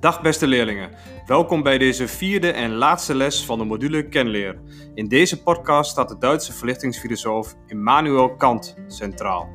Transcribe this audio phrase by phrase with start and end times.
[0.00, 0.90] Dag beste leerlingen,
[1.26, 4.60] welkom bij deze vierde en laatste les van de module Kenleer.
[4.94, 9.48] In deze podcast staat de Duitse verlichtingsfilosoof Immanuel Kant centraal.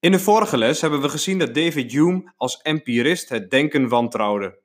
[0.00, 4.60] In de vorige les hebben we gezien dat David Hume als empirist het denken wantrouwde.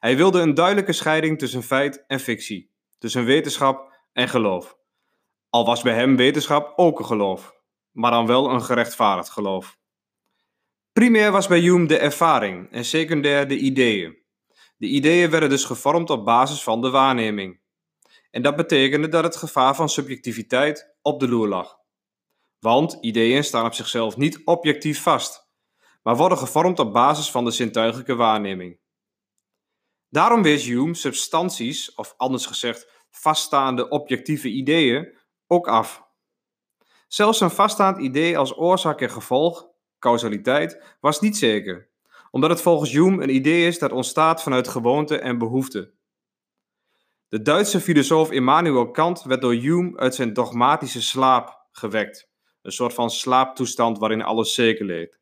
[0.00, 4.77] Hij wilde een duidelijke scheiding tussen feit en fictie, tussen wetenschap en geloof.
[5.50, 7.54] Al was bij hem wetenschap ook een geloof,
[7.90, 9.78] maar dan wel een gerechtvaardigd geloof.
[10.92, 14.18] Primair was bij Hume de ervaring en secundair de ideeën.
[14.76, 17.60] De ideeën werden dus gevormd op basis van de waarneming.
[18.30, 21.76] En dat betekende dat het gevaar van subjectiviteit op de loer lag.
[22.58, 25.48] Want ideeën staan op zichzelf niet objectief vast,
[26.02, 28.80] maar worden gevormd op basis van de zintuigelijke waarneming.
[30.08, 35.17] Daarom wees Hume substanties, of anders gezegd vaststaande objectieve ideeën,
[35.48, 36.06] ook af.
[37.08, 39.66] Zelfs een vaststaand idee als oorzaak en gevolg,
[39.98, 41.88] causaliteit, was niet zeker,
[42.30, 45.92] omdat het volgens Hume een idee is dat ontstaat vanuit gewoonte en behoefte.
[47.28, 52.30] De Duitse filosoof Immanuel Kant werd door Hume uit zijn dogmatische slaap gewekt,
[52.62, 55.20] een soort van slaaptoestand waarin alles zeker leek.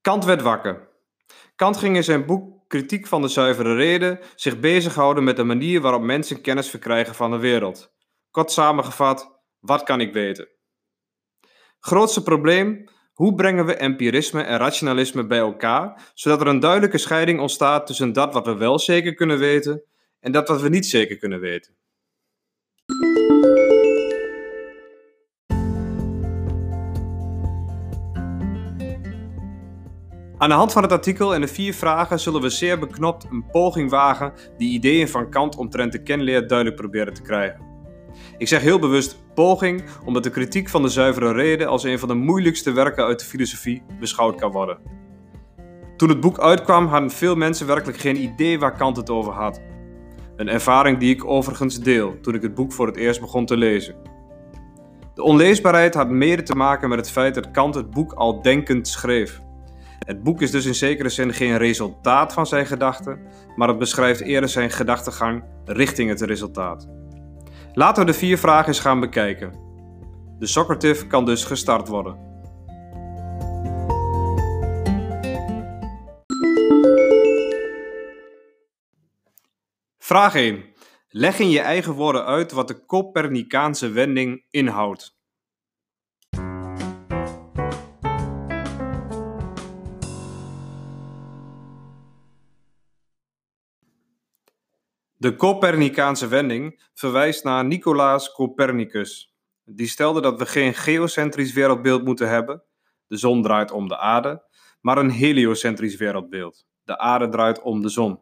[0.00, 0.88] Kant werd wakker.
[1.56, 5.80] Kant ging in zijn boek Kritiek van de zuivere reden zich bezighouden met de manier
[5.80, 7.92] waarop mensen kennis verkrijgen van de wereld.
[8.32, 10.48] Kort samengevat, wat kan ik weten?
[11.78, 17.40] Grootste probleem, hoe brengen we empirisme en rationalisme bij elkaar, zodat er een duidelijke scheiding
[17.40, 19.82] ontstaat tussen dat wat we wel zeker kunnen weten
[20.20, 21.76] en dat wat we niet zeker kunnen weten?
[30.38, 33.46] Aan de hand van het artikel en de vier vragen zullen we zeer beknopt een
[33.50, 37.71] poging wagen die ideeën van Kant omtrent de kenleer duidelijk proberen te krijgen.
[38.38, 42.08] Ik zeg heel bewust poging, omdat de kritiek van de zuivere reden als een van
[42.08, 44.78] de moeilijkste werken uit de filosofie beschouwd kan worden.
[45.96, 49.60] Toen het boek uitkwam, hadden veel mensen werkelijk geen idee waar Kant het over had.
[50.36, 53.56] Een ervaring die ik overigens deel toen ik het boek voor het eerst begon te
[53.56, 53.94] lezen.
[55.14, 58.88] De onleesbaarheid had mede te maken met het feit dat Kant het boek al denkend
[58.88, 59.40] schreef.
[59.98, 63.20] Het boek is dus in zekere zin geen resultaat van zijn gedachten,
[63.56, 66.88] maar het beschrijft eerder zijn gedachtegang richting het resultaat.
[67.74, 69.50] Laten we de vier vragen eens gaan bekijken.
[70.38, 72.30] De Socrative kan dus gestart worden.
[79.98, 80.64] Vraag 1.
[81.08, 85.20] Leg in je eigen woorden uit wat de Copernicaanse wending inhoudt.
[95.22, 99.34] De Copernicaanse wending verwijst naar Nicolaas Copernicus.
[99.64, 102.62] Die stelde dat we geen geocentrisch wereldbeeld moeten hebben,
[103.06, 104.42] de zon draait om de aarde,
[104.80, 108.20] maar een heliocentrisch wereldbeeld, de aarde draait om de zon.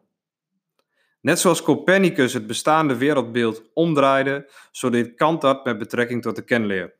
[1.21, 6.43] Net zoals Copernicus het bestaande wereldbeeld omdraaide, zo deed Kant dat met betrekking tot de
[6.43, 6.95] kenleer.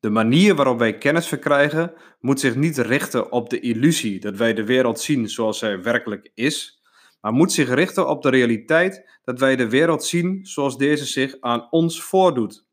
[0.00, 4.54] De manier waarop wij kennis verkrijgen moet zich niet richten op de illusie dat wij
[4.54, 6.77] de wereld zien zoals zij werkelijk is,
[7.20, 11.36] maar moet zich richten op de realiteit dat wij de wereld zien zoals deze zich
[11.40, 12.66] aan ons voordoet.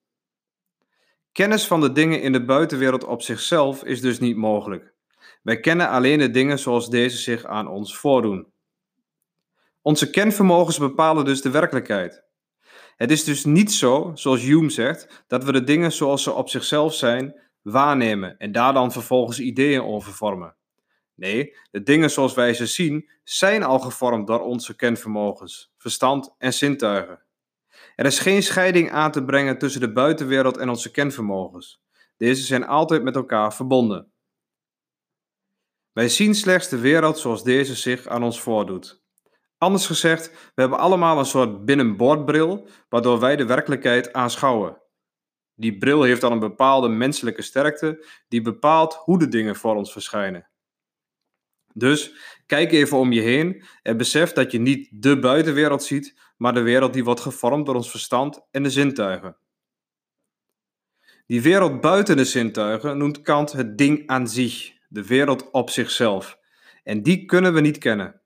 [1.32, 4.94] Kennis van de dingen in de buitenwereld op zichzelf is dus niet mogelijk.
[5.42, 8.48] Wij kennen alleen de dingen zoals deze zich aan ons voordoen.
[9.82, 12.24] Onze kenvermogens bepalen dus de werkelijkheid.
[12.96, 16.50] Het is dus niet zo, zoals Hume zegt, dat we de dingen zoals ze op
[16.50, 20.56] zichzelf zijn waarnemen en daar dan vervolgens ideeën over vormen.
[21.16, 26.54] Nee, de dingen zoals wij ze zien, zijn al gevormd door onze kenvermogens, verstand en
[26.54, 27.24] zintuigen.
[27.96, 31.84] Er is geen scheiding aan te brengen tussen de buitenwereld en onze kenvermogens.
[32.18, 34.12] Deze zijn altijd met elkaar verbonden.
[35.92, 39.04] Wij zien slechts de wereld zoals deze zich aan ons voordoet.
[39.58, 44.82] Anders gezegd, we hebben allemaal een soort binnenboordbril waardoor wij de werkelijkheid aanschouwen.
[45.54, 49.92] Die bril heeft dan een bepaalde menselijke sterkte die bepaalt hoe de dingen voor ons
[49.92, 50.50] verschijnen.
[51.78, 52.14] Dus
[52.46, 56.62] kijk even om je heen en besef dat je niet de buitenwereld ziet, maar de
[56.62, 59.38] wereld die wordt gevormd door ons verstand en de zintuigen.
[61.26, 66.38] Die wereld buiten de zintuigen noemt Kant het ding aan zich, de wereld op zichzelf.
[66.84, 68.22] En die kunnen we niet kennen.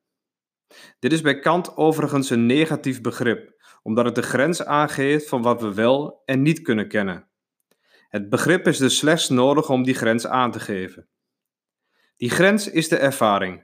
[0.99, 5.61] Dit is bij Kant overigens een negatief begrip, omdat het de grens aangeeft van wat
[5.61, 7.29] we wel en niet kunnen kennen.
[8.09, 11.07] Het begrip is dus slechts nodig om die grens aan te geven.
[12.19, 13.63] Die grens is de ervaring.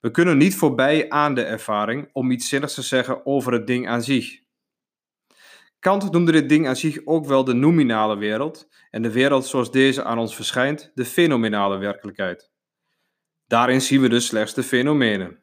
[0.00, 3.88] We kunnen niet voorbij aan de ervaring om iets zinnigs te zeggen over het ding
[3.88, 4.40] aan zich.
[5.78, 9.70] Kant noemde dit ding aan zich ook wel de nominale wereld en de wereld zoals
[9.70, 12.50] deze aan ons verschijnt, de fenomenale werkelijkheid.
[13.46, 15.42] Daarin zien we dus slechts de fenomenen.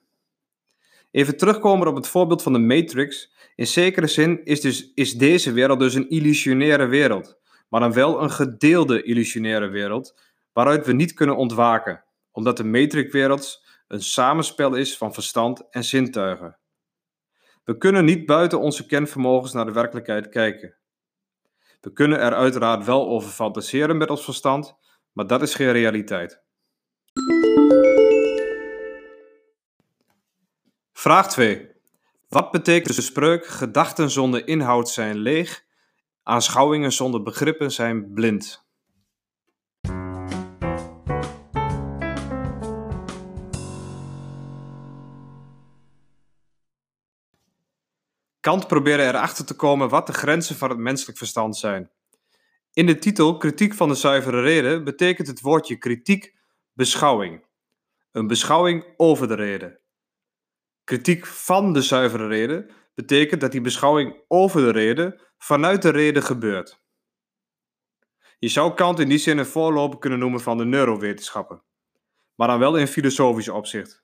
[1.11, 3.33] Even terugkomen op het voorbeeld van de Matrix.
[3.55, 7.39] In zekere zin is, dus, is deze wereld dus een illusionaire wereld,
[7.69, 10.19] maar dan wel een gedeelde illusionaire wereld,
[10.53, 16.59] waaruit we niet kunnen ontwaken, omdat de Matrix-wereld een samenspel is van verstand en zintuigen.
[17.63, 20.75] We kunnen niet buiten onze kenvermogens naar de werkelijkheid kijken.
[21.81, 24.75] We kunnen er uiteraard wel over fantaseren met ons verstand,
[25.11, 26.41] maar dat is geen realiteit.
[30.93, 31.69] Vraag 2.
[32.29, 35.65] Wat betekent de spreuk gedachten zonder inhoud zijn leeg,
[36.23, 38.70] aanschouwingen zonder begrippen zijn blind?
[48.41, 51.91] Kant probeerde erachter te komen wat de grenzen van het menselijk verstand zijn.
[52.73, 56.35] In de titel Kritiek van de zuivere reden betekent het woordje kritiek
[56.73, 57.45] beschouwing.
[58.11, 59.79] Een beschouwing over de reden.
[60.83, 66.23] Kritiek van de zuivere reden betekent dat die beschouwing over de reden vanuit de reden
[66.23, 66.81] gebeurt.
[68.39, 71.63] Je zou Kant in die zin een voorloper kunnen noemen van de neurowetenschappen,
[72.35, 74.03] maar dan wel in filosofisch opzicht.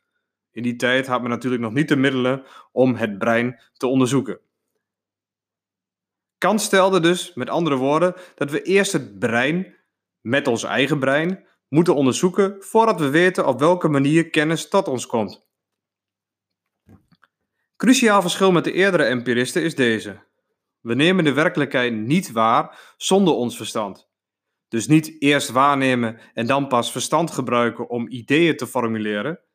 [0.57, 4.39] In die tijd had men natuurlijk nog niet de middelen om het brein te onderzoeken.
[6.38, 9.75] Kant stelde dus, met andere woorden, dat we eerst het brein,
[10.21, 15.06] met ons eigen brein, moeten onderzoeken voordat we weten op welke manier kennis tot ons
[15.06, 15.48] komt.
[17.75, 20.24] Cruciaal verschil met de eerdere empiristen is deze.
[20.80, 24.10] We nemen de werkelijkheid niet waar zonder ons verstand.
[24.68, 29.45] Dus niet eerst waarnemen en dan pas verstand gebruiken om ideeën te formuleren.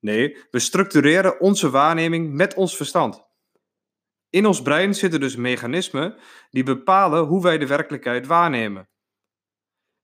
[0.00, 3.28] Nee, we structureren onze waarneming met ons verstand.
[4.30, 6.16] In ons brein zitten dus mechanismen
[6.50, 8.88] die bepalen hoe wij de werkelijkheid waarnemen.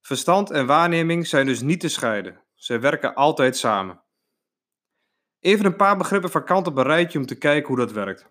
[0.00, 2.40] Verstand en waarneming zijn dus niet te scheiden.
[2.54, 4.02] Zij werken altijd samen.
[5.40, 8.26] Even een paar begrippen van Kant op een rijtje om te kijken hoe dat werkt.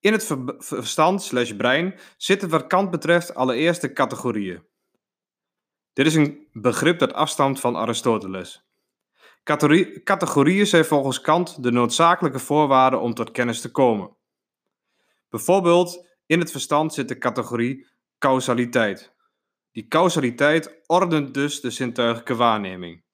[0.00, 4.62] In het verstand slash brein zitten wat Kant betreft allereerst de categorieën.
[5.92, 8.69] Dit is een begrip dat afstamt van Aristoteles.
[10.04, 14.16] Categorieën zijn volgens Kant de noodzakelijke voorwaarden om tot kennis te komen.
[15.28, 17.86] Bijvoorbeeld in het verstand zit de categorie
[18.18, 19.14] causaliteit.
[19.72, 23.04] Die causaliteit ordent dus de zintuiglijke waarneming.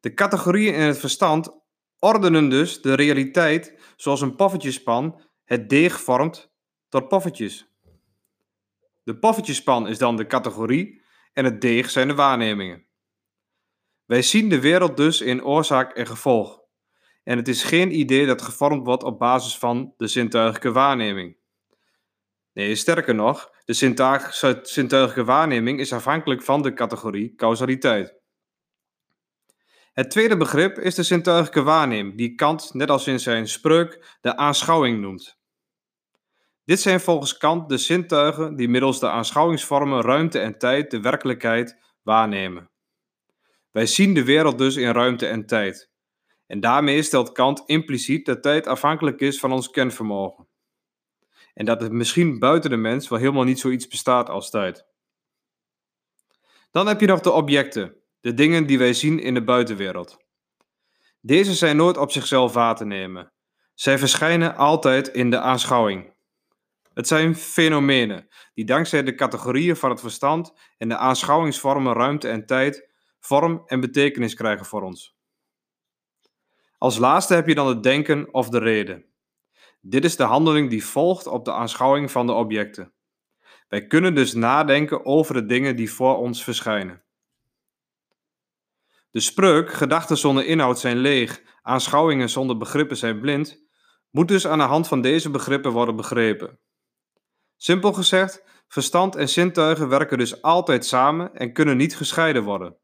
[0.00, 1.64] De categorieën in het verstand
[1.98, 6.52] ordenen dus de realiteit zoals een poffertjespan het deeg vormt
[6.88, 7.70] tot poffertjes.
[9.02, 11.02] De poffertjespan is dan de categorie
[11.32, 12.85] en het deeg zijn de waarnemingen.
[14.06, 16.60] Wij zien de wereld dus in oorzaak en gevolg.
[17.24, 21.36] En het is geen idee dat gevormd wordt op basis van de zintuiglijke waarneming.
[22.52, 23.72] Nee, sterker nog, de
[24.62, 28.14] zintuiglijke waarneming is afhankelijk van de categorie causaliteit.
[29.92, 34.36] Het tweede begrip is de zintuiglijke waarneming, die Kant, net als in zijn spreuk, de
[34.36, 35.38] aanschouwing noemt.
[36.64, 41.78] Dit zijn volgens Kant de zintuigen die middels de aanschouwingsvormen ruimte en tijd de werkelijkheid
[42.02, 42.70] waarnemen.
[43.76, 45.90] Wij zien de wereld dus in ruimte en tijd.
[46.46, 50.48] En daarmee stelt Kant impliciet dat tijd afhankelijk is van ons kenvermogen.
[51.54, 54.86] En dat het misschien buiten de mens wel helemaal niet zoiets bestaat als tijd.
[56.70, 60.16] Dan heb je nog de objecten, de dingen die wij zien in de buitenwereld.
[61.20, 63.32] Deze zijn nooit op zichzelf waar te nemen.
[63.74, 66.14] Zij verschijnen altijd in de aanschouwing.
[66.94, 72.46] Het zijn fenomenen die dankzij de categorieën van het verstand en de aanschouwingsvormen ruimte en
[72.46, 72.85] tijd
[73.26, 75.16] vorm en betekenis krijgen voor ons.
[76.78, 79.04] Als laatste heb je dan het denken of de reden.
[79.80, 82.92] Dit is de handeling die volgt op de aanschouwing van de objecten.
[83.68, 87.02] Wij kunnen dus nadenken over de dingen die voor ons verschijnen.
[89.10, 93.64] De spreuk, gedachten zonder inhoud zijn leeg, aanschouwingen zonder begrippen zijn blind,
[94.10, 96.58] moet dus aan de hand van deze begrippen worden begrepen.
[97.56, 102.76] Simpel gezegd, verstand en zintuigen werken dus altijd samen en kunnen niet gescheiden worden.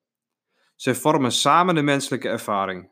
[0.83, 2.91] Zij vormen samen de menselijke ervaring.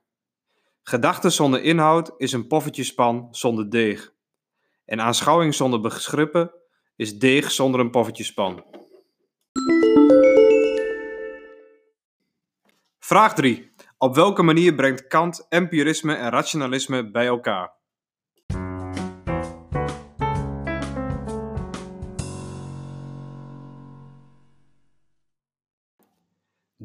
[0.83, 4.13] Gedachten zonder inhoud is een poffertjespan zonder deeg.
[4.85, 6.53] En aanschouwing zonder begrippen
[6.97, 8.65] is deeg zonder een poffertjespan.
[12.99, 13.73] Vraag 3.
[13.99, 17.80] Op welke manier brengt Kant empirisme en rationalisme bij elkaar?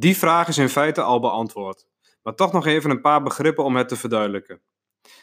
[0.05, 1.88] Die vraag is in feite al beantwoord,
[2.24, 4.62] maar toch nog even een paar begrippen om het te verduidelijken.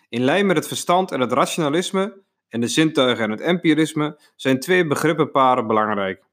[0.09, 4.61] In lijn met het verstand en het rationalisme en de zintuigen en het empirisme zijn
[4.61, 6.25] twee begrippenparen belangrijk.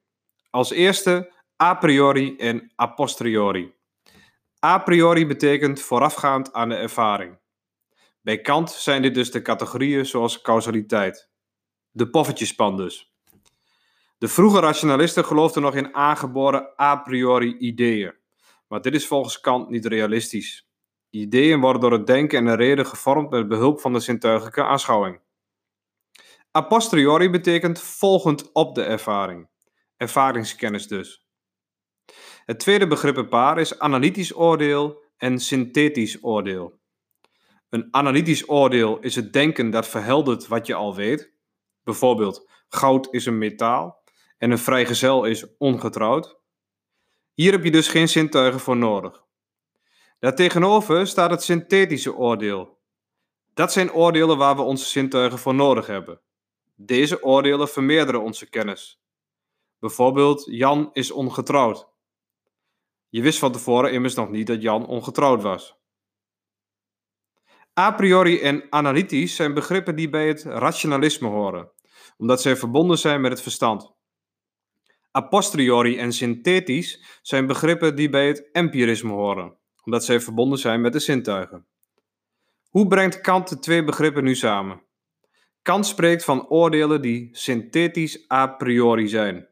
[0.50, 3.74] Als eerste a priori en a posteriori.
[4.65, 7.39] A priori betekent voorafgaand aan de ervaring.
[8.22, 11.29] Bij Kant zijn dit dus de categorieën zoals causaliteit.
[11.91, 13.13] De poffertjespan dus.
[14.18, 18.19] De vroege rationalisten geloofden nog in aangeboren a priori ideeën.
[18.70, 20.70] Maar dit is volgens Kant niet realistisch.
[21.10, 25.22] Ideeën worden door het denken en de reden gevormd met behulp van de zintuigelijke aanschouwing.
[26.58, 29.50] A posteriori betekent volgend op de ervaring.
[29.98, 31.26] Ervaringskennis dus.
[32.46, 36.80] Het tweede begrippenpaar is analytisch oordeel en synthetisch oordeel.
[37.70, 41.34] Een analytisch oordeel is het denken dat verheldert wat je al weet.
[41.84, 44.04] Bijvoorbeeld, goud is een metaal
[44.38, 46.38] en een vrijgezel is ongetrouwd.
[47.39, 49.24] Hier heb je dus geen zintuigen voor nodig.
[50.19, 52.77] Daartegenover staat het synthetische oordeel.
[53.53, 56.22] Dat zijn oordelen waar we onze zintuigen voor nodig hebben.
[56.75, 59.01] Deze oordelen vermeerderen onze kennis.
[59.79, 61.88] Bijvoorbeeld, Jan is ongetrouwd.
[63.10, 65.77] Je wist van tevoren immers nog niet dat Jan ongetrouwd was.
[67.79, 71.72] A priori en analytisch zijn begrippen die bij het rationalisme horen,
[72.17, 73.98] omdat zij verbonden zijn met het verstand.
[75.18, 80.82] A posteriori en synthetisch zijn begrippen die bij het empirisme horen, omdat zij verbonden zijn
[80.82, 81.66] met de zintuigen.
[82.70, 84.82] Hoe brengt Kant de twee begrippen nu samen?
[85.62, 89.48] Kant spreekt van oordelen die synthetisch a priori zijn.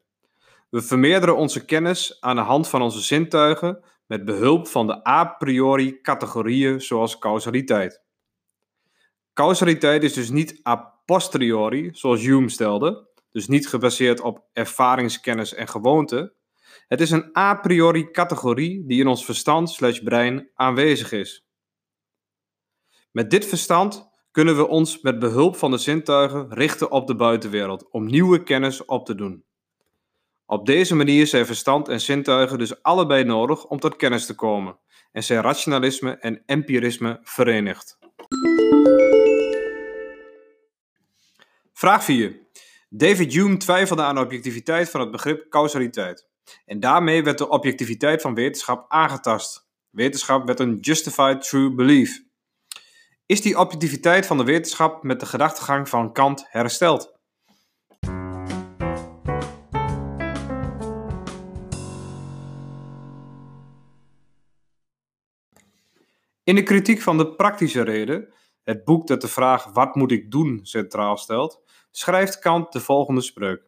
[0.70, 5.26] We vermeerderen onze kennis aan de hand van onze zintuigen met behulp van de a
[5.26, 8.02] priori categorieën zoals causaliteit.
[9.34, 15.68] Causaliteit is dus niet a posteriori, zoals Hume stelde, dus niet gebaseerd op ervaringskennis en
[15.68, 16.34] gewoonte.
[16.88, 21.46] Het is een a priori categorie die in ons verstand slash brein aanwezig is.
[23.12, 27.92] Met dit verstand kunnen we ons met behulp van de zintuigen richten op de buitenwereld
[27.92, 29.44] om nieuwe kennis op te doen.
[30.46, 34.80] Op deze manier zijn verstand en zintuigen dus allebei nodig om tot kennis te komen
[35.12, 37.98] en zijn rationalisme en empirisme verenigd.
[41.74, 42.47] Vraag 4.
[42.90, 46.28] David Hume twijfelde aan de objectiviteit van het begrip causaliteit.
[46.66, 49.68] En daarmee werd de objectiviteit van wetenschap aangetast.
[49.90, 52.24] Wetenschap werd een justified true belief.
[53.26, 57.16] Is die objectiviteit van de wetenschap met de gedachtegang van Kant hersteld?
[66.44, 70.32] In de kritiek van de praktische reden, het boek dat de vraag wat moet ik
[70.32, 73.62] doen centraal stelt, schrijft Kant de volgende spreuk.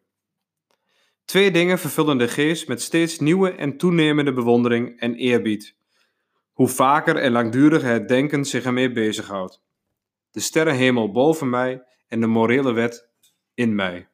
[1.26, 5.76] Twee dingen vervullen de geest met steeds nieuwe en toenemende bewondering en eerbied.
[6.54, 9.62] Hoe vaker en langduriger het denken zich ermee bezighoudt.
[10.32, 13.10] De sterrenhemel boven mij en de morele wet
[13.54, 14.08] in mij.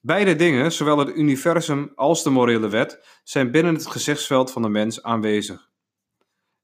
[0.00, 4.68] Beide dingen, zowel het universum als de morele wet, zijn binnen het gezichtsveld van de
[4.68, 5.70] mens aanwezig.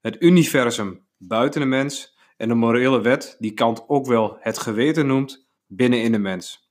[0.00, 5.06] Het universum buiten de mens en de morele wet, die Kant ook wel het geweten
[5.06, 6.70] noemt, binnenin de mens.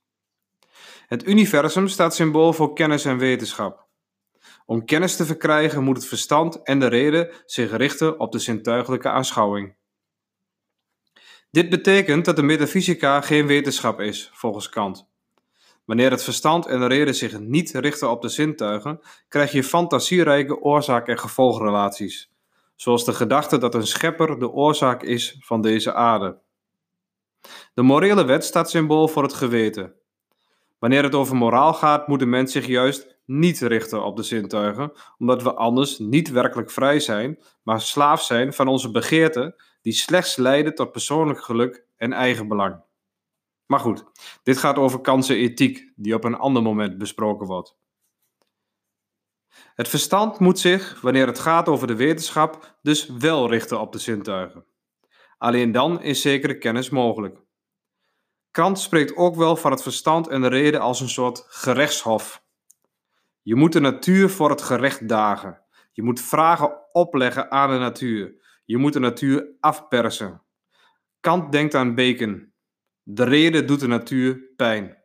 [1.06, 3.86] Het universum staat symbool voor kennis en wetenschap.
[4.66, 9.08] Om kennis te verkrijgen moet het verstand en de reden zich richten op de zintuigelijke
[9.08, 9.74] aanschouwing.
[11.50, 15.10] Dit betekent dat de metafysica geen wetenschap is, volgens Kant.
[15.84, 20.60] Wanneer het verstand en de reden zich niet richten op de zintuigen, krijg je fantasierijke
[20.60, 22.32] oorzaak- en gevolgrelaties,
[22.76, 26.41] zoals de gedachte dat een schepper de oorzaak is van deze aarde.
[27.74, 29.94] De morele wet staat symbool voor het geweten.
[30.78, 34.92] Wanneer het over moraal gaat, moet de mens zich juist niet richten op de zintuigen,
[35.18, 40.36] omdat we anders niet werkelijk vrij zijn, maar slaaf zijn van onze begeerten, die slechts
[40.36, 42.82] leiden tot persoonlijk geluk en eigenbelang.
[43.66, 44.04] Maar goed,
[44.42, 47.76] dit gaat over kansenethiek, die op een ander moment besproken wordt.
[49.74, 53.98] Het verstand moet zich, wanneer het gaat over de wetenschap, dus wel richten op de
[53.98, 54.64] zintuigen.
[55.42, 57.38] Alleen dan is zekere kennis mogelijk.
[58.50, 62.44] Kant spreekt ook wel van het verstand en de reden als een soort gerechtshof.
[63.42, 65.60] Je moet de natuur voor het gerecht dagen.
[65.92, 68.34] Je moet vragen opleggen aan de natuur.
[68.64, 70.42] Je moet de natuur afpersen.
[71.20, 72.52] Kant denkt aan bacon.
[73.02, 74.98] De reden doet de natuur pijn.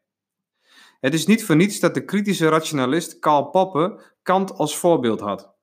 [1.00, 5.56] Het is niet voor niets dat de kritische rationalist Karl Popper Kant als voorbeeld had.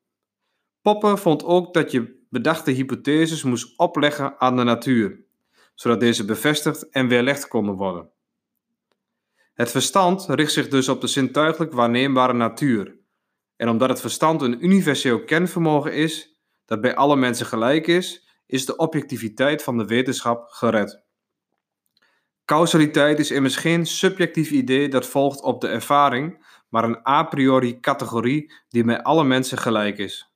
[0.82, 5.24] Popper vond ook dat je bedachte hypotheses moest opleggen aan de natuur,
[5.74, 8.10] zodat deze bevestigd en weerlegd konden worden.
[9.54, 12.98] Het verstand richt zich dus op de zintuigelijk waarneembare natuur.
[13.56, 18.66] En omdat het verstand een universeel kenvermogen is, dat bij alle mensen gelijk is, is
[18.66, 21.02] de objectiviteit van de wetenschap gered.
[22.44, 27.80] Causaliteit is immers geen subjectief idee dat volgt op de ervaring, maar een a priori
[27.80, 30.34] categorie die bij alle mensen gelijk is.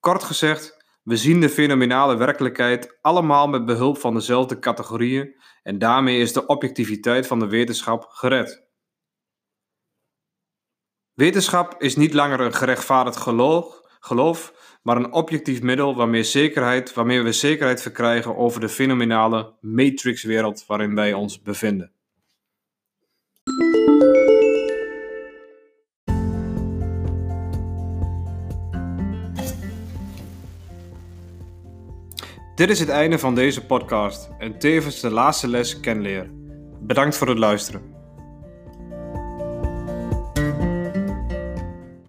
[0.00, 6.18] Kort gezegd, we zien de fenomenale werkelijkheid allemaal met behulp van dezelfde categorieën en daarmee
[6.18, 8.70] is de objectiviteit van de wetenschap gered.
[11.12, 17.22] Wetenschap is niet langer een gerechtvaardigd geloof, geloof, maar een objectief middel waarmee, zekerheid, waarmee
[17.22, 21.92] we zekerheid verkrijgen over de fenomenale matrixwereld waarin wij ons bevinden.
[32.62, 36.30] Dit is het einde van deze podcast en tevens de laatste les kenleer.
[36.80, 37.91] Bedankt voor het luisteren.